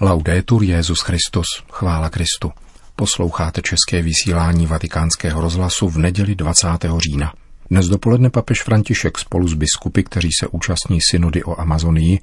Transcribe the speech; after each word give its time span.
Laudetur 0.00 0.62
Jezus 0.62 1.00
Christus, 1.00 1.46
chvála 1.72 2.10
Kristu. 2.10 2.50
Posloucháte 2.96 3.62
české 3.62 4.02
vysílání 4.02 4.66
Vatikánského 4.66 5.40
rozhlasu 5.40 5.88
v 5.88 5.98
neděli 5.98 6.34
20. 6.34 6.68
října. 6.98 7.32
Dnes 7.70 7.86
dopoledne 7.86 8.30
papež 8.30 8.62
František 8.62 9.18
spolu 9.18 9.48
s 9.48 9.54
biskupy, 9.54 10.02
kteří 10.02 10.28
se 10.40 10.46
účastní 10.46 10.98
synody 11.10 11.44
o 11.44 11.60
Amazonii, 11.60 12.18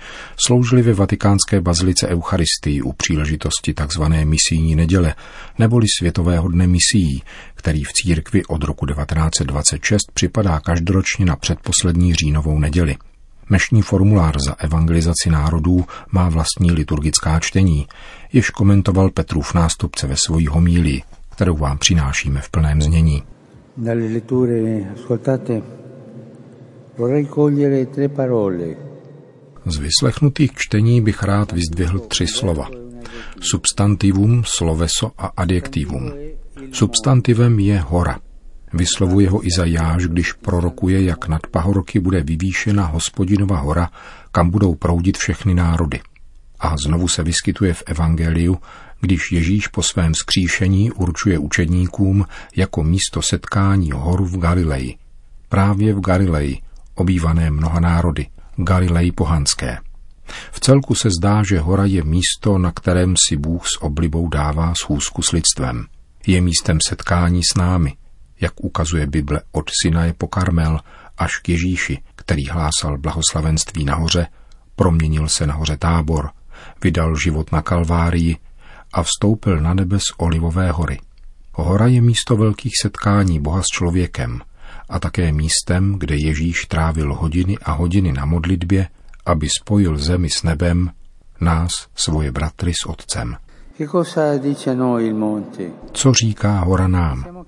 sloužili 0.46 0.82
ve 0.82 0.94
vatikánské 0.94 1.62
bazilice 1.62 2.08
Eucharistii 2.08 2.82
u 2.82 2.94
příležitosti 2.94 3.74
tzv. 3.74 4.04
misijní 4.24 4.76
neděle, 4.76 5.16
neboli 5.60 5.86
Světového 6.00 6.48
dne 6.48 6.68
misií, 6.68 7.24
který 7.56 7.84
v 7.84 7.94
církvi 7.94 8.46
od 8.46 8.64
roku 8.64 8.86
1926 8.86 10.12
připadá 10.14 10.60
každoročně 10.60 11.26
na 11.26 11.36
předposlední 11.36 12.14
říjnovou 12.16 12.60
neděli. 12.60 12.96
Mešní 13.52 13.82
formulář 13.82 14.36
za 14.48 14.56
evangelizaci 14.60 15.30
národů 15.30 15.86
má 16.12 16.30
vlastní 16.30 16.72
liturgická 16.72 17.40
čtení, 17.40 17.88
jež 18.34 18.50
komentoval 18.50 19.10
Petrův 19.10 19.54
nástupce 19.54 20.08
ve 20.08 20.16
svojí 20.18 20.48
homílii, 20.48 21.02
kterou 21.30 21.58
vám 21.58 21.78
přinášíme 21.78 22.42
v 22.42 22.50
plném 22.50 22.82
znění. 22.82 23.24
Z 29.66 29.78
vyslechnutých 29.78 30.52
čtení 30.56 31.02
bych 31.02 31.24
rád 31.24 31.52
vyzdvihl 31.52 32.00
tři 32.00 32.28
slova. 32.28 32.70
Substantivum, 33.42 34.44
sloveso 34.46 35.12
a 35.18 35.32
adjektivum. 35.38 36.12
Substantivem 36.72 37.60
je 37.60 37.80
hora– 37.80 38.20
Vyslovuje 38.74 39.30
ho 39.30 39.48
Izajáš, 39.48 40.06
když 40.06 40.34
prorokuje, 40.34 41.04
jak 41.04 41.28
nad 41.28 41.48
pahorky 41.48 42.00
bude 42.00 42.24
vyvýšena 42.24 42.86
hospodinova 42.86 43.58
hora, 43.58 43.90
kam 44.32 44.50
budou 44.50 44.76
proudit 44.76 45.18
všechny 45.18 45.54
národy. 45.54 46.00
A 46.60 46.76
znovu 46.86 47.08
se 47.08 47.24
vyskytuje 47.24 47.74
v 47.74 47.84
Evangeliu, 47.86 48.58
když 49.02 49.32
Ježíš 49.32 49.68
po 49.68 49.84
svém 49.84 50.14
skříšení 50.14 50.92
určuje 50.92 51.40
učedníkům 51.40 52.26
jako 52.56 52.84
místo 52.84 53.22
setkání 53.22 53.92
horu 53.92 54.26
v 54.26 54.38
Galileji. 54.38 54.96
Právě 55.50 55.94
v 55.94 56.00
Galileji, 56.00 56.58
obývané 56.96 57.52
mnoha 57.52 57.80
národy, 57.80 58.28
Galileji 58.56 59.12
pohanské. 59.12 59.78
V 60.52 60.60
celku 60.60 60.96
se 60.96 61.10
zdá, 61.20 61.42
že 61.50 61.60
hora 61.60 61.86
je 61.86 62.04
místo, 62.04 62.58
na 62.58 62.72
kterém 62.72 63.14
si 63.28 63.38
Bůh 63.38 63.68
s 63.68 63.82
oblibou 63.82 64.30
dává 64.30 64.74
schůzku 64.82 65.22
s 65.22 65.32
lidstvem. 65.32 65.86
Je 66.28 66.42
místem 66.42 66.78
setkání 66.88 67.42
s 67.52 67.58
námi, 67.58 67.94
jak 68.42 68.64
ukazuje 68.64 69.08
Bible 69.08 69.42
od 69.52 69.70
Sinaje 69.82 70.14
po 70.14 70.28
Karmel 70.28 70.80
až 71.18 71.38
k 71.38 71.50
Ježíši, 71.50 72.04
který 72.16 72.48
hlásal 72.48 72.98
blahoslavenství 72.98 73.86
nahoře, 73.86 74.28
proměnil 74.76 75.28
se 75.30 75.48
nahoře 75.48 75.78
tábor, 75.78 76.30
vydal 76.84 77.16
život 77.16 77.52
na 77.52 77.62
Kalvárii 77.62 78.38
a 78.94 79.04
vstoupil 79.04 79.60
na 79.60 79.74
nebe 79.74 80.00
z 80.00 80.14
Olivové 80.18 80.72
hory. 80.72 81.00
Hora 81.54 81.88
je 81.88 82.02
místo 82.02 82.38
velkých 82.38 82.74
setkání 82.82 83.40
Boha 83.40 83.62
s 83.62 83.66
člověkem 83.66 84.42
a 84.90 85.00
také 85.00 85.32
místem, 85.32 85.96
kde 85.98 86.16
Ježíš 86.16 86.66
trávil 86.66 87.16
hodiny 87.16 87.58
a 87.58 87.72
hodiny 87.72 88.12
na 88.12 88.26
modlitbě, 88.26 88.88
aby 89.26 89.48
spojil 89.60 89.98
zemi 89.98 90.30
s 90.30 90.44
nebem, 90.44 90.92
nás, 91.42 91.72
svoje 91.96 92.32
bratry 92.32 92.74
s 92.74 92.86
Otcem. 92.86 93.36
Co 95.94 96.14
říká 96.14 96.60
hora 96.60 96.88
nám? 96.88 97.41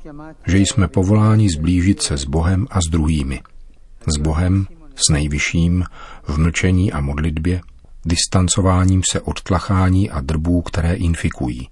Že 0.47 0.57
jsme 0.57 0.88
povoláni 0.88 1.49
zblížit 1.49 2.02
se 2.02 2.17
s 2.17 2.25
Bohem 2.25 2.67
a 2.69 2.79
s 2.79 2.91
druhými. 2.91 3.41
S 4.16 4.17
Bohem, 4.17 4.67
s 4.95 5.11
nejvyšším, 5.11 5.83
v 6.27 6.38
mlčení 6.38 6.91
a 6.91 7.02
modlitbě, 7.02 7.61
distancováním 8.05 9.01
se 9.11 9.21
od 9.21 9.41
tlachání 9.41 10.09
a 10.09 10.21
drbů, 10.21 10.61
které 10.61 10.94
infikují. 10.94 11.69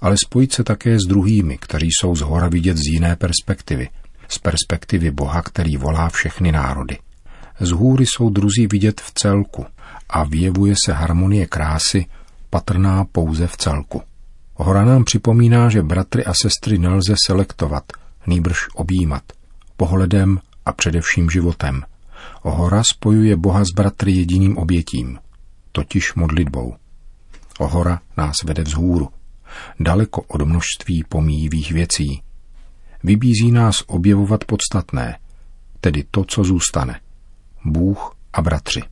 Ale 0.00 0.16
spojit 0.24 0.52
se 0.52 0.64
také 0.64 0.98
s 0.98 1.08
druhými, 1.08 1.58
kteří 1.58 1.88
jsou 2.00 2.16
z 2.16 2.20
hora 2.20 2.48
vidět 2.48 2.76
z 2.76 2.92
jiné 2.92 3.16
perspektivy, 3.16 3.88
z 4.28 4.38
perspektivy 4.38 5.10
Boha, 5.10 5.42
který 5.42 5.76
volá 5.76 6.08
všechny 6.08 6.52
národy. 6.52 6.98
Z 7.60 7.70
hůry 7.70 8.06
jsou 8.06 8.30
druzí 8.30 8.66
vidět 8.66 9.00
v 9.00 9.12
celku 9.14 9.66
a 10.10 10.24
vyjevuje 10.24 10.74
se 10.84 10.92
harmonie 10.92 11.46
krásy, 11.46 12.06
patrná 12.50 13.04
pouze 13.04 13.46
v 13.46 13.56
celku. 13.56 14.02
Hora 14.58 14.84
nám 14.84 15.04
připomíná, 15.04 15.68
že 15.68 15.82
bratry 15.82 16.24
a 16.24 16.32
sestry 16.42 16.78
nelze 16.78 17.14
selektovat, 17.26 17.84
nýbrž 18.26 18.58
objímat, 18.74 19.22
pohledem 19.76 20.40
a 20.66 20.72
především 20.72 21.30
životem. 21.30 21.82
Hora 22.42 22.82
spojuje 22.92 23.36
Boha 23.36 23.64
s 23.64 23.74
bratry 23.76 24.12
jediným 24.12 24.58
obětím, 24.58 25.18
totiž 25.72 26.14
modlitbou. 26.14 26.74
Hora 27.60 28.00
nás 28.16 28.34
vede 28.44 28.62
vzhůru, 28.62 29.08
daleko 29.80 30.22
od 30.22 30.42
množství 30.42 31.04
pomíjivých 31.08 31.72
věcí. 31.72 32.22
Vybízí 33.04 33.52
nás 33.52 33.82
objevovat 33.86 34.44
podstatné, 34.44 35.18
tedy 35.80 36.04
to, 36.10 36.24
co 36.24 36.44
zůstane. 36.44 37.00
Bůh 37.64 38.14
a 38.32 38.42
bratři. 38.42 38.82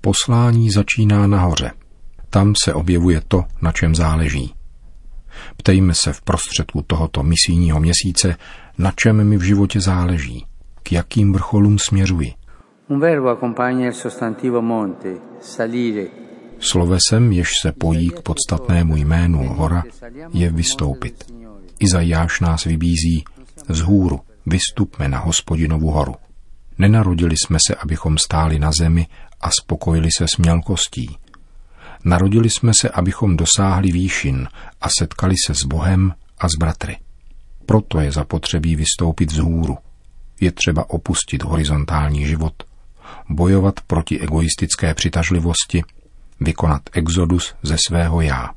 Poslání 0.00 0.70
začíná 0.70 1.26
nahoře. 1.26 1.70
Tam 2.30 2.52
se 2.64 2.74
objevuje 2.74 3.22
to, 3.28 3.44
na 3.62 3.72
čem 3.72 3.94
záleží. 3.94 4.54
Ptejme 5.70 5.94
se 5.94 6.12
v 6.12 6.22
prostředku 6.22 6.82
tohoto 6.82 7.22
misijního 7.22 7.80
měsíce, 7.80 8.36
na 8.78 8.92
čem 8.96 9.24
mi 9.24 9.36
v 9.36 9.42
životě 9.42 9.80
záleží, 9.80 10.46
k 10.82 10.92
jakým 10.92 11.32
vrcholům 11.32 11.78
směřuji. 11.78 12.32
Slovesem, 16.58 17.32
jež 17.32 17.48
se 17.62 17.72
pojí 17.72 18.10
k 18.10 18.20
podstatnému 18.20 18.96
jménu 18.96 19.48
hora, 19.48 19.82
je 20.32 20.50
vystoupit. 20.50 21.32
Izajáš 21.80 22.40
nás 22.40 22.64
vybízí 22.64 23.24
z 23.68 23.80
hůru, 23.80 24.20
vystupme 24.46 25.08
na 25.08 25.18
hospodinovu 25.18 25.90
horu. 25.90 26.14
Nenarodili 26.78 27.34
jsme 27.44 27.58
se, 27.66 27.74
abychom 27.74 28.18
stáli 28.18 28.58
na 28.58 28.70
zemi 28.80 29.06
a 29.40 29.50
spokojili 29.50 30.08
se 30.18 30.26
s 30.34 30.36
mělkostí, 30.38 31.16
Narodili 32.04 32.50
jsme 32.50 32.72
se, 32.80 32.88
abychom 32.88 33.36
dosáhli 33.36 33.92
výšin 33.92 34.48
a 34.80 34.88
setkali 34.98 35.34
se 35.46 35.54
s 35.54 35.64
Bohem 35.64 36.14
a 36.38 36.48
s 36.48 36.54
bratry. 36.58 36.96
Proto 37.66 38.00
je 38.00 38.12
zapotřebí 38.12 38.76
vystoupit 38.76 39.32
z 39.32 39.38
hůru. 39.38 39.78
Je 40.40 40.52
třeba 40.52 40.90
opustit 40.90 41.42
horizontální 41.42 42.26
život, 42.26 42.54
bojovat 43.28 43.80
proti 43.86 44.20
egoistické 44.20 44.94
přitažlivosti, 44.94 45.82
vykonat 46.40 46.82
exodus 46.92 47.54
ze 47.62 47.76
svého 47.86 48.20
já. 48.20 48.50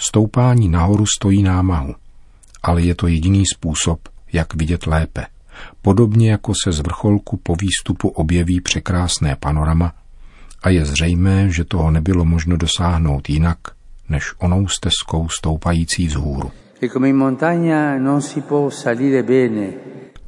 Stoupání 0.00 0.68
nahoru 0.68 1.04
stojí 1.18 1.42
námahu, 1.42 1.94
ale 2.62 2.82
je 2.82 2.94
to 2.94 3.06
jediný 3.06 3.42
způsob, 3.54 4.08
jak 4.32 4.54
vidět 4.54 4.86
lépe. 4.86 5.26
Podobně 5.82 6.30
jako 6.30 6.52
se 6.64 6.72
z 6.72 6.80
vrcholku 6.80 7.36
po 7.36 7.56
výstupu 7.56 8.08
objeví 8.08 8.60
překrásné 8.60 9.36
panorama, 9.36 9.92
a 10.62 10.68
je 10.68 10.84
zřejmé, 10.84 11.50
že 11.50 11.64
toho 11.64 11.90
nebylo 11.90 12.24
možno 12.24 12.56
dosáhnout 12.56 13.28
jinak, 13.30 13.58
než 14.08 14.32
onou 14.38 14.68
stezkou 14.68 15.28
stoupající 15.28 16.06
vzhůru. 16.06 16.50
E 16.82 16.88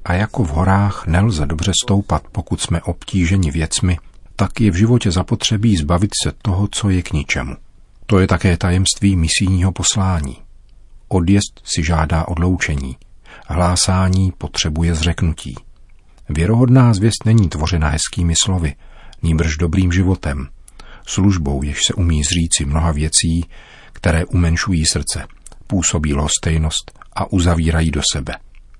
a 0.04 0.14
jako 0.14 0.44
v 0.44 0.48
horách 0.48 1.06
nelze 1.06 1.46
dobře 1.46 1.72
stoupat, 1.84 2.22
pokud 2.32 2.60
jsme 2.60 2.82
obtíženi 2.82 3.50
věcmi, 3.50 3.98
tak 4.36 4.60
je 4.60 4.70
v 4.70 4.74
životě 4.74 5.10
zapotřebí 5.10 5.76
zbavit 5.76 6.10
se 6.24 6.32
toho, 6.42 6.68
co 6.70 6.91
je 6.91 7.02
k 7.02 7.12
ničemu. 7.12 7.56
To 8.06 8.18
je 8.18 8.26
také 8.26 8.56
tajemství 8.56 9.16
misijního 9.16 9.72
poslání. 9.72 10.36
Odjezd 11.08 11.60
si 11.64 11.82
žádá 11.84 12.28
odloučení. 12.28 12.97
Hlásání 13.47 14.32
potřebuje 14.38 14.94
zřeknutí. 14.94 15.54
Věrohodná 16.28 16.94
zvěst 16.94 17.24
není 17.24 17.48
tvořena 17.48 17.88
hezkými 17.88 18.34
slovy, 18.42 18.74
nýbrž 19.22 19.56
dobrým 19.56 19.92
životem, 19.92 20.48
službou, 21.06 21.62
jež 21.62 21.78
se 21.86 21.94
umí 21.94 22.22
zříci 22.25 22.64
mnoha 22.64 22.92
věcí, 22.92 23.44
které 23.92 24.24
umenšují 24.24 24.86
srdce, 24.86 25.27
působí 25.66 26.15
lhostejnost 26.15 26.98
a 27.12 27.33
uzavírají 27.33 27.91
do 27.91 28.03
sebe. 28.12 28.34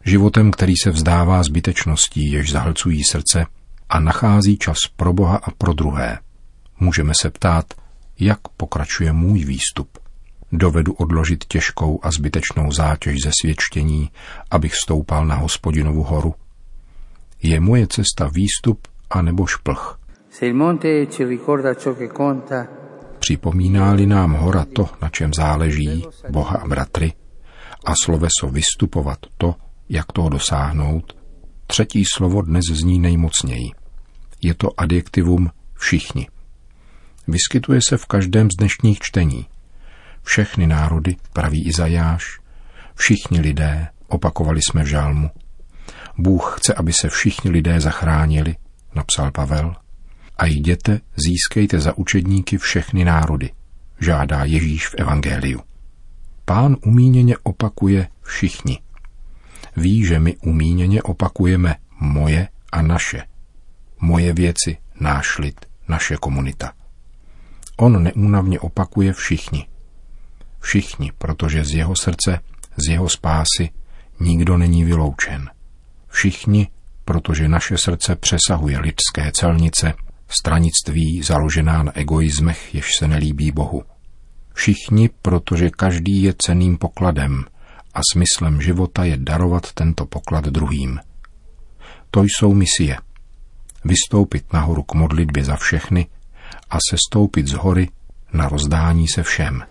Životem, 0.05 0.51
který 0.51 0.75
se 0.85 0.91
vzdává 0.91 1.43
zbytečností, 1.43 2.33
jež 2.33 2.51
zahlcují 2.51 3.05
srdce 3.05 3.47
a 3.89 4.01
nachází 4.01 4.57
čas 4.57 4.79
pro 4.97 5.13
Boha 5.13 5.37
a 5.37 5.51
pro 5.51 5.73
druhé. 5.73 6.19
Můžeme 6.81 7.13
se 7.21 7.31
ptát, 7.31 7.75
jak 8.21 8.39
pokračuje 8.57 9.13
můj 9.13 9.45
výstup. 9.45 9.99
Dovedu 10.53 10.93
odložit 10.93 11.45
těžkou 11.45 12.01
a 12.03 12.11
zbytečnou 12.11 12.73
zátěž 12.73 13.17
ze 13.25 13.31
svědčení, 13.41 14.11
abych 14.51 14.75
stoupal 14.75 15.27
na 15.27 15.35
hospodinovu 15.35 16.03
horu? 16.03 16.35
Je 17.43 17.61
moje 17.61 17.87
cesta 17.87 18.31
výstup 18.33 18.89
a 19.11 19.23
nebo 19.23 19.47
šplch? 19.47 20.00
Připomíná-li 23.19 24.07
nám 24.07 24.33
hora 24.33 24.65
to, 24.75 24.89
na 25.03 25.09
čem 25.09 25.35
záleží, 25.35 26.05
Boha 26.29 26.57
a 26.57 26.69
bratry, 26.69 27.13
a 27.85 27.93
sloveso 28.05 28.49
vystupovat 28.53 29.19
to, 29.39 29.55
jak 29.89 30.13
toho 30.13 30.29
dosáhnout, 30.29 31.17
třetí 31.67 32.05
slovo 32.15 32.43
dnes 32.43 32.65
zní 32.73 32.99
nejmocněji. 32.99 33.71
Je 34.43 34.55
to 34.55 34.81
adjektivum 34.81 35.51
všichni. 35.75 36.29
Vyskytuje 37.29 37.81
se 37.89 37.97
v 37.97 38.07
každém 38.07 38.51
z 38.51 38.57
dnešních 38.59 38.99
čtení. 38.99 39.47
Všechny 40.23 40.67
národy, 40.67 41.17
praví 41.33 41.67
Izajáš, 41.67 42.41
všichni 42.95 43.41
lidé, 43.41 43.89
opakovali 44.09 44.61
jsme 44.63 44.83
v 44.83 44.87
žálmu. 44.87 45.31
Bůh 46.19 46.55
chce, 46.59 46.75
aby 46.75 46.93
se 46.93 47.09
všichni 47.09 47.51
lidé 47.51 47.81
zachránili, 47.81 48.57
napsal 48.95 49.31
Pavel. 49.31 49.75
A 50.41 50.47
jděte, 50.47 51.01
získejte 51.17 51.81
za 51.81 51.99
učedníky 51.99 52.59
všechny 52.59 53.05
národy, 53.05 53.51
žádá 54.01 54.45
Ježíš 54.45 54.89
v 54.89 54.95
Evangeliu. 54.95 55.61
Pán 56.45 56.77
umíněně 56.87 57.39
opakuje 57.43 58.09
všichni. 58.23 58.81
Ví, 59.77 60.05
že 60.05 60.19
my 60.19 60.37
umíněně 60.37 61.03
opakujeme 61.03 61.77
moje 62.01 62.49
a 62.73 62.83
naše. 62.83 63.23
Moje 64.01 64.33
věci, 64.33 64.77
náš 65.01 65.39
lid, 65.39 65.67
naše 65.89 66.17
komunita. 66.17 66.73
On 67.77 68.03
neúnavně 68.03 68.61
opakuje 68.61 69.13
všichni. 69.13 69.67
Všichni, 70.61 71.13
protože 71.19 71.65
z 71.65 71.71
jeho 71.75 71.97
srdce, 71.97 72.41
z 72.77 72.89
jeho 72.89 73.09
spásy 73.09 73.71
nikdo 74.21 74.57
není 74.59 74.85
vyloučen. 74.85 75.51
Všichni, 76.09 76.69
protože 77.05 77.49
naše 77.49 77.79
srdce 77.79 78.17
přesahuje 78.17 78.79
lidské 78.79 79.33
celnice, 79.33 79.95
stranictví 80.41 81.23
založená 81.23 81.83
na 81.83 81.99
egoizmech, 81.99 82.75
jež 82.75 82.87
se 82.99 83.09
nelíbí 83.09 83.51
Bohu. 83.51 83.83
Všichni, 84.55 85.11
protože 85.23 85.71
každý 85.71 86.23
je 86.23 86.35
ceným 86.39 86.79
pokladem 86.79 87.45
a 87.95 88.01
smyslem 88.13 88.61
života 88.61 89.05
je 89.05 89.17
darovat 89.17 89.73
tento 89.73 90.07
poklad 90.07 90.45
druhým. 90.45 91.01
To 92.11 92.23
jsou 92.23 92.55
misie. 92.55 92.97
Vystoupit 93.85 94.53
nahoru 94.53 94.83
k 94.83 94.95
modlitbě 94.95 95.45
za 95.45 95.57
všechny 95.57 96.07
a 96.71 96.79
sestoupit 96.91 97.47
z 97.47 97.53
hory 97.53 97.89
na 98.33 98.49
rozdání 98.49 99.09
se 99.09 99.23
všem. 99.23 99.63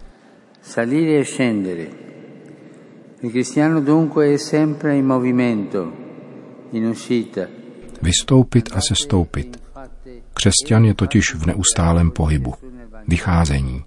Salire 0.61 1.19
e 1.19 1.25
scendere. 1.25 1.85
Il 3.21 3.31
cristiano 3.31 3.81
dunque 3.81 4.33
è 4.33 4.37
sempre 4.37 4.97
in 4.97 5.05
movimento, 5.05 5.91
in 6.71 6.87
uscita. 6.87 7.41
Vystoupit 8.01 8.69
a 8.73 8.81
sestoupit. 8.81 9.68
Křesťan 10.33 10.85
je 10.85 10.93
totiž 10.93 11.35
v 11.35 11.45
neustálém 11.45 12.11
pohybu, 12.11 12.55
vycházení. 13.07 13.83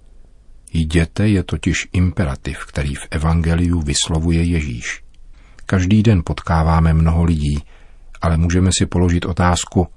Jděte 0.73 1.27
je 1.27 1.43
totiž 1.43 1.87
imperativ, 1.93 2.65
který 2.65 2.95
v 2.95 3.07
Evangeliu 3.11 3.81
vyslovuje 3.81 4.43
Ježíš. 4.43 5.03
Každý 5.65 6.03
den 6.03 6.21
potkáváme 6.25 6.93
mnoho 6.93 7.23
lidí, 7.23 7.63
ale 8.21 8.37
můžeme 8.37 8.69
si 8.77 8.85
položit 8.85 9.25
otázku, 9.25 9.87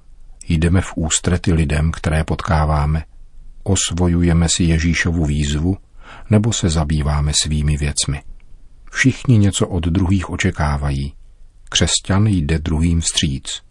jdeme 0.49 0.81
v 0.81 0.93
ústrety 0.95 1.53
lidem, 1.53 1.91
které 1.91 2.23
potkáváme, 2.23 3.03
osvojujeme 3.63 4.47
si 4.49 4.63
Ježíšovu 4.63 5.25
výzvu, 5.25 5.77
nebo 6.29 6.53
se 6.53 6.69
zabýváme 6.69 7.31
svými 7.43 7.77
věcmi. 7.77 8.21
Všichni 8.91 9.37
něco 9.37 9.67
od 9.67 9.83
druhých 9.83 10.29
očekávají. 10.29 11.13
Křesťan 11.69 12.27
jde 12.27 12.59
druhým 12.59 13.01
vstříc. 13.01 13.61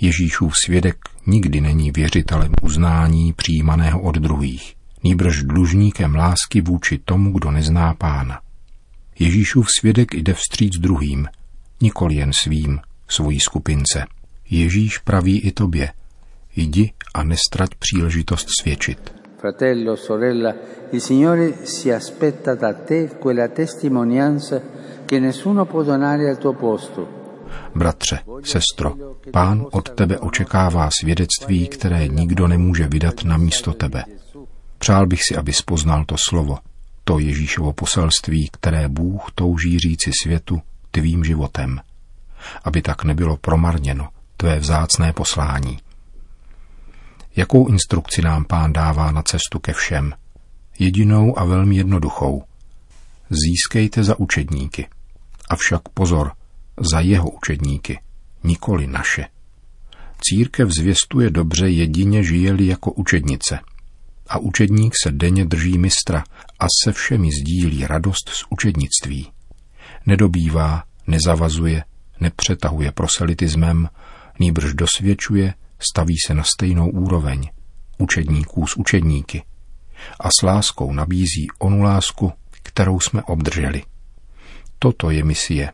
Ježíšův 0.00 0.52
svědek 0.64 0.96
nikdy 1.26 1.60
není 1.60 1.90
věřitelem 1.90 2.52
uznání 2.62 3.32
přijímaného 3.32 4.00
od 4.00 4.14
druhých 4.14 4.74
nýbrž 5.04 5.42
dlužníkem 5.42 6.14
lásky 6.14 6.60
vůči 6.60 6.98
tomu, 6.98 7.32
kdo 7.32 7.50
nezná 7.50 7.94
pána. 7.94 8.40
Ježíšův 9.18 9.66
svědek 9.78 10.14
jde 10.14 10.34
vstříc 10.34 10.72
druhým, 10.78 11.28
nikoli 11.80 12.14
jen 12.14 12.30
svým, 12.42 12.80
svojí 13.08 13.40
skupince. 13.40 14.04
Ježíš 14.50 14.98
praví 14.98 15.40
i 15.40 15.52
tobě, 15.52 15.92
jdi 16.56 16.92
a 17.14 17.22
nestrať 17.22 17.70
příležitost 17.78 18.48
svědčit. 18.60 19.14
Fratello, 19.38 19.96
sorella, 19.96 20.54
il 20.92 21.00
Signore 21.00 21.52
si 21.64 21.92
aspetta 21.92 22.54
da 22.54 22.72
te 22.72 23.08
quella 23.08 23.48
testimonianza 23.48 24.60
che 25.06 25.20
nessuno 25.20 25.66
può 25.66 25.82
donare 25.82 26.30
al 26.30 26.38
tuo 26.38 26.52
posto. 26.52 27.23
Bratře, 27.74 28.18
sestro, 28.44 28.94
pán 29.32 29.66
od 29.72 29.90
tebe 29.90 30.18
očekává 30.18 30.88
svědectví, 31.00 31.68
které 31.68 32.08
nikdo 32.08 32.48
nemůže 32.48 32.86
vydat 32.86 33.24
na 33.24 33.36
místo 33.36 33.72
tebe. 33.72 34.04
Přál 34.78 35.06
bych 35.06 35.20
si, 35.28 35.36
aby 35.36 35.52
spoznal 35.52 36.04
to 36.04 36.14
slovo, 36.28 36.58
to 37.04 37.18
Ježíšovo 37.18 37.72
poselství, 37.72 38.48
které 38.52 38.88
Bůh 38.88 39.22
touží 39.34 39.78
říci 39.78 40.10
světu 40.22 40.62
tvým 40.90 41.24
životem, 41.24 41.80
aby 42.64 42.82
tak 42.82 43.04
nebylo 43.04 43.36
promarněno 43.36 44.08
tvé 44.36 44.58
vzácné 44.58 45.12
poslání. 45.12 45.78
Jakou 47.36 47.68
instrukci 47.68 48.22
nám 48.22 48.44
pán 48.44 48.72
dává 48.72 49.10
na 49.10 49.22
cestu 49.22 49.58
ke 49.58 49.72
všem? 49.72 50.14
Jedinou 50.78 51.38
a 51.38 51.44
velmi 51.44 51.76
jednoduchou. 51.76 52.42
Získejte 53.30 54.04
za 54.04 54.18
učedníky. 54.18 54.88
Avšak 55.48 55.88
pozor, 55.88 56.32
za 56.92 57.00
jeho 57.00 57.30
učedníky, 57.30 57.98
nikoli 58.44 58.86
naše. 58.86 59.26
Církev 60.20 60.68
zvěstuje 60.78 61.30
dobře 61.30 61.68
jedině 61.68 62.22
žijeli 62.22 62.66
jako 62.66 62.92
učednice– 62.92 63.58
a 64.28 64.38
učedník 64.38 64.92
se 65.02 65.12
denně 65.12 65.44
drží 65.44 65.78
mistra 65.78 66.24
a 66.60 66.66
se 66.84 66.92
všemi 66.92 67.28
sdílí 67.40 67.86
radost 67.86 68.28
z 68.28 68.44
učednictví. 68.50 69.30
Nedobývá, 70.06 70.82
nezavazuje, 71.06 71.84
nepřetahuje 72.20 72.92
proselitismem, 72.92 73.88
nýbrž 74.38 74.74
dosvědčuje, 74.74 75.54
staví 75.90 76.14
se 76.26 76.34
na 76.34 76.42
stejnou 76.42 76.90
úroveň, 76.90 77.50
učedníků 77.98 78.66
s 78.66 78.76
učedníky 78.76 79.42
a 80.20 80.28
s 80.28 80.42
láskou 80.42 80.92
nabízí 80.92 81.46
onu 81.58 81.82
lásku, 81.82 82.32
kterou 82.62 83.00
jsme 83.00 83.22
obdrželi. 83.22 83.82
Toto 84.78 85.10
je 85.10 85.24
misie. 85.24 85.72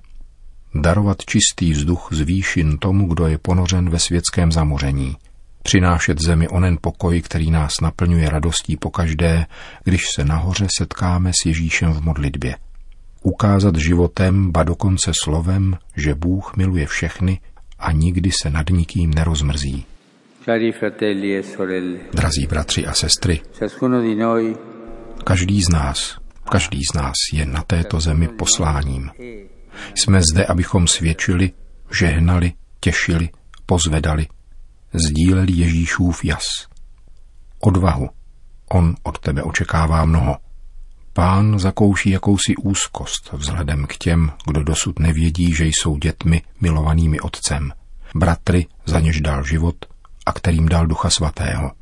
Darovat 0.75 1.25
čistý 1.25 1.73
vzduch 1.73 2.09
z 2.11 2.21
výšin 2.21 2.79
tomu, 2.79 3.07
kdo 3.09 3.27
je 3.27 3.39
ponořen 3.39 3.91
ve 3.91 3.99
světském 3.99 4.53
zamoření– 4.53 5.17
přinášet 5.63 6.19
zemi 6.27 6.49
onen 6.49 6.79
pokoj, 6.81 7.23
který 7.23 7.51
nás 7.51 7.73
naplňuje 7.83 8.31
radostí 8.31 8.77
pokaždé, 8.77 9.47
když 9.85 10.03
se 10.15 10.25
nahoře 10.25 10.67
setkáme 10.79 11.31
s 11.33 11.47
Ježíšem 11.47 11.93
v 11.93 12.01
modlitbě. 12.01 12.57
Ukázat 13.23 13.77
životem, 13.77 14.53
ba 14.53 14.63
dokonce 14.63 15.13
slovem, 15.23 15.77
že 15.97 16.15
Bůh 16.15 16.57
miluje 16.57 16.87
všechny 16.87 17.41
a 17.79 17.93
nikdy 17.93 18.31
se 18.43 18.51
nad 18.51 18.71
nikým 18.71 19.11
nerozmrzí. 19.15 19.85
E 20.49 20.73
Drazí 22.13 22.47
bratři 22.47 22.87
a 22.87 22.93
sestry, 22.93 23.41
každý 25.25 25.63
z 25.63 25.69
nás, 25.69 26.19
každý 26.51 26.81
z 26.93 26.95
nás 26.95 27.15
je 27.33 27.47
na 27.47 27.63
této 27.63 28.01
zemi 28.01 28.29
posláním. 28.29 29.11
Jsme 29.95 30.23
zde, 30.23 30.47
abychom 30.47 30.87
svědčili, 30.87 31.53
žehnali, 31.99 32.53
těšili, 32.81 33.29
pozvedali, 33.67 34.27
sdíleli 34.93 35.53
Ježíšův 35.53 36.25
jas. 36.25 36.47
Odvahu. 37.61 38.09
On 38.71 38.95
od 39.03 39.19
tebe 39.19 39.43
očekává 39.43 40.05
mnoho. 40.05 40.37
Pán 41.13 41.59
zakouší 41.59 42.11
jakousi 42.11 42.57
úzkost 42.57 43.33
vzhledem 43.33 43.87
k 43.87 43.97
těm, 43.97 44.33
kdo 44.47 44.65
dosud 44.65 44.99
nevědí, 44.99 45.55
že 45.55 45.65
jsou 45.65 45.97
dětmi 45.97 46.43
milovanými 46.61 47.21
otcem, 47.21 47.73
bratry, 48.15 48.67
za 48.87 49.01
něž 49.01 49.21
dal 49.21 49.45
život 49.45 49.77
a 50.27 50.33
kterým 50.33 50.69
dal 50.69 50.87
ducha 50.87 51.11
svatého. 51.11 51.73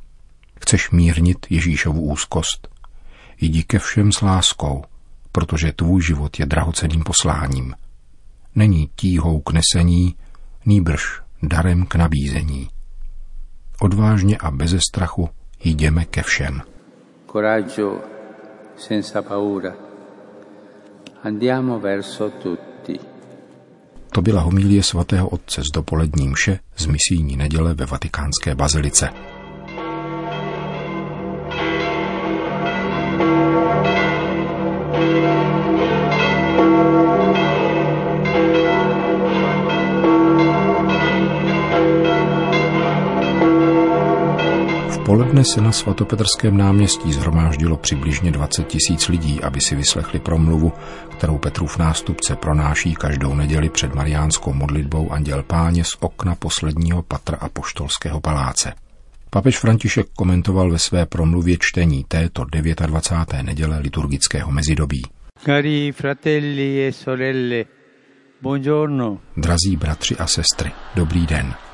Chceš 0.61 0.91
mírnit 0.91 1.47
Ježíšovu 1.51 2.01
úzkost? 2.01 2.69
Jdi 3.41 3.63
ke 3.63 3.79
všem 3.79 4.13
s 4.13 4.21
láskou, 4.21 4.85
protože 5.33 5.73
tvůj 5.73 6.03
život 6.03 6.41
je 6.41 6.47
drahoceným 6.47 7.03
posláním. 7.03 7.75
Není 8.55 8.91
tíhou 8.97 9.41
k 9.41 9.53
nesení, 9.53 10.15
nýbrž 10.67 11.21
darem 11.43 11.87
k 11.87 11.95
nabízení. 11.95 12.69
Odvážně 13.81 14.37
a 14.39 14.51
beze 14.51 14.79
strachu 14.91 15.29
jdeme 15.65 16.05
ke 16.05 16.23
všem. 16.23 16.63
Coraggio 17.33 18.01
senza 18.77 19.23
paura. 19.23 19.73
Andiamo 21.23 21.81
verso 21.81 22.31
tutti. 22.31 22.99
To 24.13 24.23
byla 24.23 24.41
homilie 24.41 24.83
svatého 24.83 25.29
otce 25.29 25.63
z 25.63 25.71
dopolední 25.75 26.29
mše 26.29 26.59
z 26.77 26.87
misijní 26.87 27.37
neděle 27.37 27.75
ve 27.75 27.87
vatikánské 27.87 28.55
bazilice. 28.55 29.09
Poledne 45.09 45.45
se 45.45 45.61
na 45.61 45.73
svatopetrském 45.73 46.57
náměstí 46.57 47.13
zhromáždilo 47.13 47.77
přibližně 47.77 48.31
20 48.31 48.67
tisíc 48.67 49.09
lidí, 49.09 49.41
aby 49.41 49.61
si 49.61 49.77
vyslechli 49.77 50.19
promluvu, 50.19 50.73
kterou 51.11 51.39
Petrův 51.39 51.79
nástupce 51.79 52.37
pronáší 52.37 52.95
každou 52.95 53.35
neděli 53.35 53.69
před 53.69 53.95
mariánskou 53.95 54.53
modlitbou 54.53 55.13
Anděl 55.13 55.43
Páně 55.43 55.85
z 55.85 55.97
okna 56.01 56.35
posledního 56.35 57.03
patra 57.03 57.37
apoštolského 57.37 58.21
paláce. 58.21 58.73
Papež 59.31 59.59
František 59.59 60.07
komentoval 60.17 60.71
ve 60.71 60.79
své 60.79 61.07
promluvě 61.07 61.57
čtení 61.61 62.05
této 62.09 62.45
29. 62.45 63.43
neděle 63.43 63.79
liturgického 63.79 64.51
mezidobí. 64.53 65.03
Cari 65.45 65.93
fratelli 65.93 66.87
e 66.87 66.93
sorelle, 66.93 67.65
buongiorno. 68.43 69.19
Drazí 69.37 69.77
bratři 69.77 70.17
a 70.17 70.27
sestry, 70.27 70.73
dobrý 70.95 71.27
den. 71.27 71.68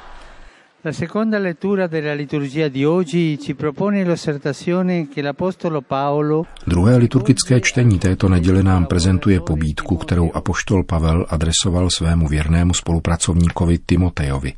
La 0.85 0.93
seconda 0.93 1.39
lettura 1.39 1.87
della 1.87 2.13
liturgia 2.13 2.69
di 2.69 2.85
oggi 2.85 3.39
ci 3.41 3.55
propone 3.55 4.05
l'ossertazione 4.05 5.09
che 5.09 5.23
l'Apostolo 5.23 5.81
Paolo 5.81 6.45
Druhé 6.67 6.99
liturgické 6.99 7.57
čtení 7.61 7.97
této 7.99 8.29
neděle 8.29 8.63
nám 8.63 8.85
prezentuje 8.85 9.41
pobídku, 9.41 9.97
kterou 9.97 10.29
apoštol 10.33 10.85
Pavel 10.85 11.27
adresoval 11.29 11.89
svému 11.91 12.29
věrnému 12.29 12.75
spolupracovníkovi 12.75 13.79
Timotejovi. 13.87 14.53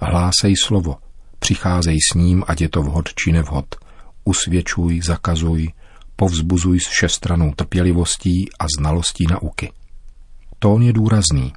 Hlásej 0.00 0.52
slovo, 0.56 0.96
přicházej 1.38 1.96
s 1.96 2.14
ním, 2.14 2.44
ať 2.46 2.60
je 2.60 2.68
to 2.68 2.82
vhod 2.82 3.14
či 3.16 3.32
nevhod. 3.32 3.80
Usvědčuj, 4.24 5.00
zakazuj, 5.00 5.72
povzbuzuj 6.16 6.80
s 6.80 6.88
všestranou 6.88 7.56
trpělivostí 7.56 8.52
a 8.58 8.66
znalostí 8.78 9.24
nauky. 9.30 9.72
Tón 10.58 10.82
je 10.82 10.92
důrazný. 10.92 11.52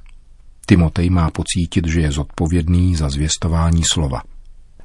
Timotej 0.66 1.10
má 1.10 1.30
pocítit, 1.30 1.86
že 1.86 2.00
je 2.00 2.12
zodpovědný 2.12 2.96
za 2.96 3.08
zvěstování 3.08 3.82
slova. 3.92 4.22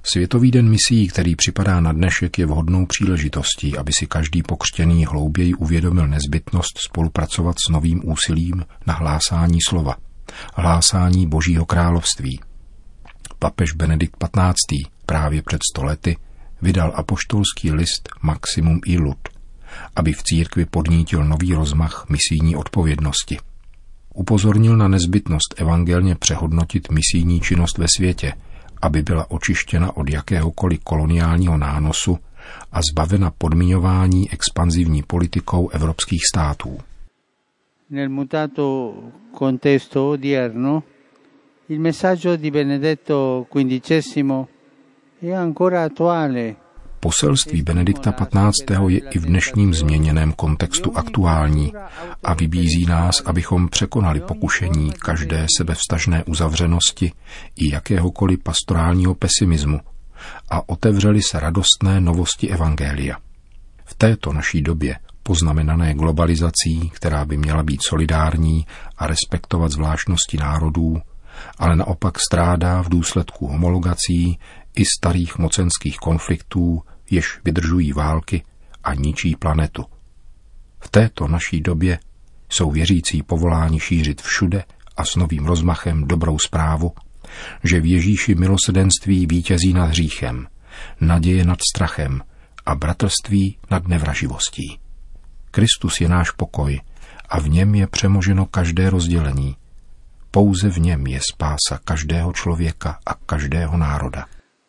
Světový 0.04 0.52
den 0.52 0.70
misí, 0.70 1.08
který 1.08 1.36
připadá 1.36 1.80
na 1.80 1.92
dnešek, 1.92 2.40
je 2.40 2.46
vhodnou 2.46 2.86
příležitostí, 2.86 3.78
aby 3.78 3.92
si 4.00 4.08
každý 4.08 4.44
pokřtěný 4.44 5.06
hlouběji 5.06 5.54
uvědomil 5.54 6.08
nezbytnost 6.08 6.80
spolupracovat 6.88 7.56
s 7.68 7.70
novým 7.70 8.02
úsilím 8.04 8.66
na 8.86 8.94
hlásání 8.94 9.58
slova, 9.68 9.96
hlásání 10.56 11.28
Božího 11.28 11.66
království. 11.66 12.40
Papež 13.40 13.72
Benedikt 13.72 14.16
XV. 14.24 14.90
právě 15.06 15.42
před 15.42 15.62
stolety 15.72 16.18
vydal 16.62 16.94
apoštolský 16.96 17.72
list 17.72 18.10
Maximum 18.22 18.80
Ilud, 18.86 19.18
aby 19.96 20.14
v 20.14 20.24
církvi 20.24 20.66
podnítil 20.66 21.26
nový 21.26 21.54
rozmach 21.54 22.06
misijní 22.10 22.56
odpovědnosti. 22.56 23.38
Upozornil 24.20 24.78
na 24.78 24.88
nezbytnost 24.88 25.54
evangelně 25.58 26.16
přehodnotit 26.16 26.92
misijní 26.92 27.40
činnost 27.40 27.78
ve 27.78 27.86
světě, 27.98 28.34
aby 28.82 29.02
byla 29.02 29.32
očištěna 29.32 29.98
od 29.98 30.10
jakéhokoliv 30.10 30.84
koloniálního 30.84 31.58
nánosu 31.58 32.18
a 32.72 32.80
zbavena 32.92 33.32
podmiňování 33.38 34.32
expanzivní 34.32 35.04
politikou 35.04 35.70
evropských 35.70 36.22
států. 36.34 36.78
Nel 37.90 38.10
mutato 38.10 38.94
contesto 39.40 40.10
odierno, 40.10 40.84
il 41.70 41.80
messaggio 41.80 42.36
di 42.36 42.52
Benedetto 42.52 43.48
XV 43.50 44.18
è 45.22 45.32
ancora 45.32 45.84
attuale 45.84 46.56
Poselství 47.08 47.62
Benedikta 47.62 48.12
XV. 48.12 48.76
je 48.88 49.00
i 49.00 49.20
v 49.20 49.26
dnešním 49.26 49.74
změněném 49.74 50.34
kontextu 50.34 50.98
aktuální 50.98 51.74
a 52.24 52.34
vybízí 52.34 52.86
nás, 52.86 53.22
abychom 53.26 53.70
překonali 53.70 54.20
pokušení 54.20 54.92
každé 54.92 55.46
sebevstažné 55.58 56.24
uzavřenosti 56.24 57.12
i 57.56 57.74
jakéhokoliv 57.74 58.40
pastorálního 58.44 59.16
pesimismu 59.16 59.80
a 60.50 60.70
otevřeli 60.70 61.22
se 61.22 61.40
radostné 61.40 62.02
novosti 62.02 62.50
Evangelia. 62.50 63.18
V 63.86 63.94
této 63.94 64.34
naší 64.34 64.62
době, 64.62 65.00
poznamenané 65.24 65.94
globalizací, 65.94 66.92
která 66.94 67.26
by 67.26 67.38
měla 67.38 67.64
být 67.64 67.84
solidární 67.84 68.66
a 68.98 69.08
respektovat 69.08 69.72
zvláštnosti 69.72 70.38
národů, 70.38 70.98
ale 71.58 71.76
naopak 71.76 72.20
strádá 72.20 72.82
v 72.82 72.90
důsledku 72.90 73.48
homologací 73.48 74.40
i 74.76 74.84
starých 74.86 75.38
mocenských 75.38 75.98
konfliktů, 75.98 76.82
jež 77.12 77.40
vydržují 77.46 77.94
války 77.94 78.44
a 78.84 78.94
ničí 78.94 79.36
planetu. 79.36 79.86
V 80.80 80.90
této 80.90 81.28
naší 81.28 81.62
době 81.62 82.00
jsou 82.50 82.72
věřící 82.72 83.24
povoláni 83.24 83.80
šířit 83.80 84.22
všude 84.22 84.64
a 84.98 85.06
s 85.06 85.16
novým 85.16 85.46
rozmachem 85.46 86.08
dobrou 86.08 86.40
zprávu, 86.40 86.92
že 87.64 87.82
v 87.82 87.86
Ježíši 87.86 88.36
milosedenství 88.36 89.26
vítězí 89.26 89.74
nad 89.74 89.86
hříchem, 89.86 90.48
naděje 91.02 91.46
nad 91.46 91.60
strachem 91.76 92.22
a 92.66 92.76
bratrství 92.76 93.58
nad 93.72 93.88
nevraživostí. 93.88 94.80
Kristus 95.52 96.02
je 96.02 96.10
náš 96.10 96.32
pokoj 96.32 96.82
a 97.30 97.40
v 97.40 97.50
něm 97.50 97.76
je 97.76 97.88
přemoženo 97.88 98.46
každé 98.46 98.90
rozdělení. 98.90 99.56
Pouze 100.32 100.70
v 100.70 100.78
něm 100.78 101.08
je 101.08 101.20
spása 101.34 101.80
každého 101.84 102.34
člověka 102.34 103.00
a 103.06 103.14
každého 103.14 103.78
národa. 103.78 104.26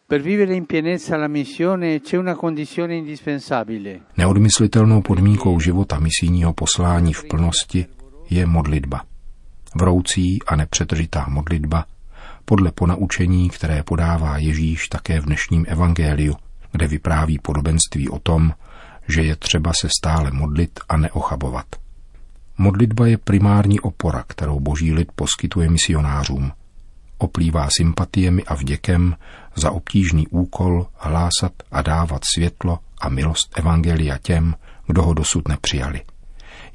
Per 0.08 0.22
vivere 0.22 0.54
in 0.54 0.64
pienezza 0.64 1.18
la 1.18 1.28
missione 1.28 2.00
c'è 2.00 2.16
una 2.16 2.34
condizione 2.34 2.96
indispensabile. 2.96 4.00
Neodmyslitelnou 4.16 5.02
podmínkou 5.02 5.60
života 5.60 5.98
misijního 5.98 6.52
poslání 6.52 7.12
v 7.12 7.24
plnosti 7.24 7.86
je 8.30 8.46
modlitba. 8.46 9.04
Vroucí 9.74 10.38
a 10.46 10.56
nepřetržitá 10.56 11.26
modlitba 11.28 11.84
podle 12.44 12.72
ponaučení, 12.72 13.50
které 13.50 13.82
podává 13.82 14.38
Ježíš 14.38 14.88
také 14.88 15.20
v 15.20 15.24
dnešním 15.24 15.64
evangeliu, 15.68 16.36
kde 16.72 16.86
vypráví 16.86 17.38
podobenství 17.38 18.08
o 18.08 18.18
tom, 18.18 18.52
že 19.08 19.22
je 19.22 19.36
třeba 19.36 19.72
se 19.80 19.88
stále 19.98 20.30
modlit 20.30 20.80
a 20.88 20.96
neochabovat. 20.96 21.66
Modlitba 22.58 23.06
je 23.06 23.18
primární 23.18 23.80
opora, 23.80 24.24
kterou 24.26 24.60
boží 24.60 24.92
lid 24.92 25.08
poskytuje 25.14 25.70
misionářům– 25.70 26.52
oplývá 27.18 27.68
sympatiemi 27.78 28.44
a 28.44 28.54
vděkem 28.54 29.16
za 29.54 29.70
obtížný 29.70 30.26
úkol 30.26 30.86
hlásat 30.96 31.52
a 31.70 31.82
dávat 31.82 32.22
světlo 32.34 32.78
a 33.00 33.08
milost 33.08 33.58
Evangelia 33.58 34.18
těm, 34.18 34.54
kdo 34.86 35.02
ho 35.02 35.14
dosud 35.14 35.48
nepřijali. 35.48 36.00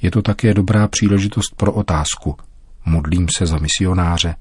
Je 0.01 0.11
to 0.11 0.21
také 0.21 0.53
dobrá 0.53 0.87
příležitost 0.87 1.55
pro 1.55 1.73
otázku. 1.73 2.35
Modlím 2.85 3.27
se 3.37 3.45
za 3.45 3.57
misionáře, 3.57 4.35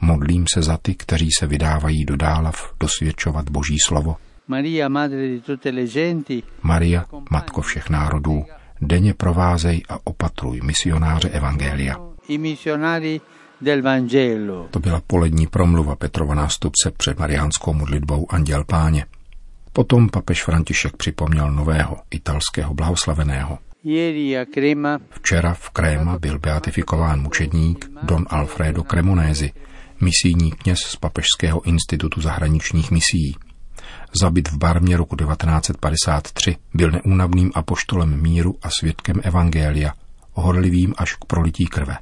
modlím 0.00 0.44
se 0.54 0.62
za 0.62 0.78
ty, 0.82 0.94
kteří 0.94 1.28
se 1.38 1.46
vydávají 1.46 2.04
do 2.04 2.16
dálav 2.16 2.72
dosvědčovat 2.80 3.50
Boží 3.50 3.76
slovo. 3.86 4.16
Maria, 6.62 7.04
matko 7.30 7.62
všech 7.62 7.90
národů, 7.90 8.44
denně 8.80 9.14
provázej 9.14 9.82
a 9.88 9.98
opatruj 10.04 10.60
misionáře 10.60 11.28
Evangelia. 11.28 11.96
i. 13.04 13.20
To 14.70 14.80
byla 14.80 15.02
polední 15.06 15.46
promluva 15.46 15.96
Petrova 15.96 16.34
nástupce 16.34 16.90
před 16.96 17.18
mariánskou 17.18 17.72
modlitbou 17.72 18.26
Anděl 18.30 18.64
Páně. 18.64 19.06
Potom 19.72 20.08
papež 20.08 20.44
František 20.44 20.96
připomněl 20.96 21.52
nového 21.52 21.96
italského 22.10 22.74
blahoslaveného. 22.74 23.58
Včera 25.10 25.54
v 25.54 25.70
Kréma 25.70 26.18
byl 26.18 26.38
beatifikován 26.38 27.22
mučedník 27.22 27.90
Don 28.02 28.24
Alfredo 28.28 28.82
Cremonesi, 28.82 29.52
misijní 30.00 30.50
kněz 30.50 30.78
z 30.78 30.96
Papežského 30.96 31.62
institutu 31.62 32.20
zahraničních 32.20 32.90
misií. 32.90 33.36
Zabit 34.20 34.48
v 34.48 34.58
Barmě 34.58 34.96
roku 34.96 35.16
1953 35.16 36.56
byl 36.74 36.90
neúnavným 36.90 37.52
apoštolem 37.54 38.22
míru 38.22 38.54
a 38.62 38.70
svědkem 38.70 39.16
evangelia, 39.22 39.92
horlivým 40.32 40.94
až 40.96 41.14
k 41.14 41.24
prolití 41.24 41.66
krve. 41.66 41.96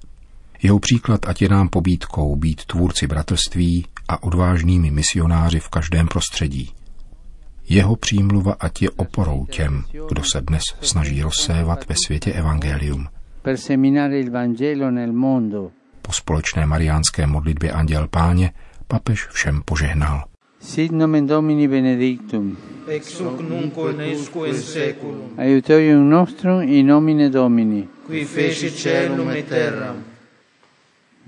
Jeho 0.63 0.79
příklad 0.79 1.21
ať 1.29 1.43
je 1.43 1.49
nám 1.49 1.69
pobídkou 1.69 2.37
být 2.37 2.65
tvůrci 2.65 3.07
bratrství 3.07 3.87
a 4.09 4.23
odvážnými 4.23 4.91
misionáři 4.91 5.61
v 5.61 5.69
každém 5.69 6.09
prostředí. 6.09 6.71
Jeho 7.69 7.97
přímluva 7.97 8.57
ať 8.61 8.83
je 8.83 8.91
oporou 8.91 9.47
těm, 9.51 9.85
kdo 10.09 10.23
se 10.33 10.41
dnes 10.41 10.63
snaží 10.81 11.23
rozsévat 11.23 11.89
ve 11.89 11.95
světě 12.07 12.33
evangelium. 12.33 13.07
per 13.43 13.57
seminare 13.57 14.19
il 14.21 14.31
Vangelo 14.31 14.91
nel 14.91 15.13
mondo. 15.13 15.71
Po 16.03 16.13
společné 16.13 16.67
mariánské 16.67 17.27
modlitbě 17.27 17.73
Anděl 17.73 18.09
Páně 18.09 18.53
papež 18.89 19.27
všem 19.27 19.63
požehnal. 19.65 20.25
Sit 20.61 20.93
nomen 20.93 21.27
Domini 21.27 21.69
benedictum. 21.69 22.57
ex 22.89 23.21
hoc 23.21 23.41
nunc 23.41 23.73
et 24.01 24.17
usque 24.17 24.49
in 24.49 24.55
seculum, 24.55 25.23
Aiutorium 25.39 26.11
nostrum 26.11 26.63
in 26.63 26.87
nomine 26.87 27.31
Domini. 27.31 27.89
qui 28.07 28.25
feci 28.25 28.71
celum 28.71 29.31
et 29.31 29.49
terram. 29.49 29.97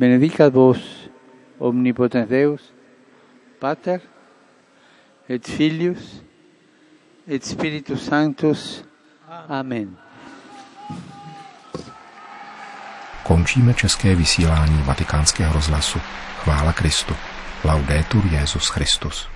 Benedicat 0.03 0.53
vos, 0.53 0.79
omnipotens 1.61 2.27
Deus, 2.29 2.61
Pater, 3.61 4.01
et 5.29 5.47
Filius, 5.47 6.23
et 7.29 7.45
Spiritus 7.45 8.03
Sanctus. 8.03 8.85
Amen. 9.49 9.97
Končíme 13.23 13.75
české 13.75 14.15
vysílání 14.15 14.83
vatikánského 14.83 15.53
rozhlasu. 15.53 15.99
Chvála 16.39 16.73
Kristu. 16.73 17.15
Laudetur 17.65 18.25
Jezus 18.33 18.69
Christus. 18.69 19.32